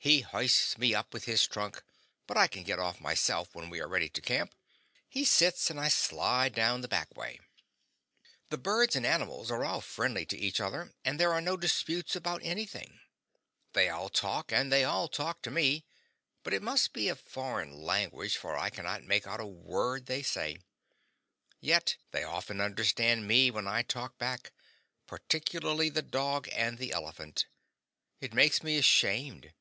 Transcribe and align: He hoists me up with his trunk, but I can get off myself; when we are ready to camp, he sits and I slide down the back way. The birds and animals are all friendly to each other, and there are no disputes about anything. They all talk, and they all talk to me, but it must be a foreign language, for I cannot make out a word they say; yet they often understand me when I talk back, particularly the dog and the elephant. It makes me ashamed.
He 0.00 0.20
hoists 0.20 0.78
me 0.78 0.94
up 0.94 1.12
with 1.12 1.24
his 1.24 1.46
trunk, 1.46 1.82
but 2.26 2.36
I 2.36 2.46
can 2.46 2.62
get 2.62 2.78
off 2.78 2.98
myself; 3.00 3.52
when 3.54 3.68
we 3.68 3.78
are 3.80 3.88
ready 3.88 4.08
to 4.10 4.20
camp, 4.22 4.54
he 5.08 5.22
sits 5.24 5.68
and 5.70 5.78
I 5.78 5.88
slide 5.88 6.54
down 6.54 6.80
the 6.82 6.88
back 6.88 7.14
way. 7.16 7.40
The 8.48 8.56
birds 8.56 8.94
and 8.96 9.04
animals 9.04 9.50
are 9.50 9.64
all 9.66 9.80
friendly 9.82 10.24
to 10.26 10.38
each 10.38 10.60
other, 10.60 10.94
and 11.04 11.18
there 11.20 11.34
are 11.34 11.40
no 11.42 11.56
disputes 11.58 12.16
about 12.16 12.42
anything. 12.44 13.00
They 13.74 13.88
all 13.90 14.08
talk, 14.08 14.50
and 14.52 14.72
they 14.72 14.82
all 14.84 15.08
talk 15.08 15.42
to 15.42 15.50
me, 15.50 15.84
but 16.44 16.54
it 16.54 16.62
must 16.62 16.92
be 16.94 17.08
a 17.08 17.16
foreign 17.16 17.82
language, 17.82 18.36
for 18.38 18.56
I 18.56 18.70
cannot 18.70 19.02
make 19.04 19.26
out 19.26 19.40
a 19.40 19.46
word 19.46 20.06
they 20.06 20.22
say; 20.22 20.58
yet 21.60 21.96
they 22.12 22.22
often 22.24 22.60
understand 22.62 23.26
me 23.28 23.50
when 23.50 23.66
I 23.66 23.82
talk 23.82 24.16
back, 24.16 24.52
particularly 25.08 25.90
the 25.90 26.02
dog 26.02 26.48
and 26.52 26.78
the 26.78 26.92
elephant. 26.92 27.44
It 28.22 28.32
makes 28.32 28.62
me 28.62 28.78
ashamed. 28.78 29.52